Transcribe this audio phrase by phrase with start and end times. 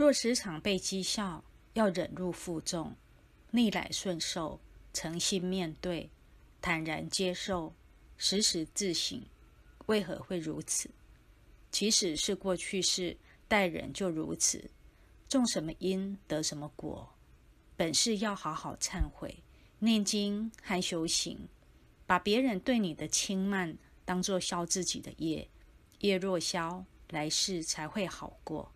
[0.00, 1.44] 若时常被讥笑，
[1.74, 2.96] 要忍辱负重，
[3.50, 4.58] 逆来顺受，
[4.94, 6.08] 诚心面对，
[6.62, 7.74] 坦然接受，
[8.16, 9.22] 时时自省，
[9.88, 10.88] 为何会如此？
[11.70, 13.14] 即使是过去式，
[13.46, 14.70] 待人就如此，
[15.28, 17.06] 种什么因得什么果，
[17.76, 19.42] 本是要好好忏悔、
[19.80, 21.46] 念经和修行，
[22.06, 23.76] 把别人对你的轻慢
[24.06, 25.46] 当作消自己的业，
[25.98, 28.72] 业若消，来世才会好过。